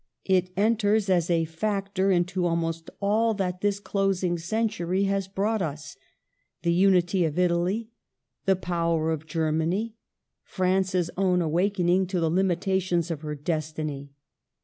[0.25, 5.95] It enters as a factor into almost all that this closing century has brought us—
[6.63, 7.91] the unity of Italy,
[8.45, 9.93] the power of Germany,
[10.43, 14.11] France's own awakening to the limitations of her destiny.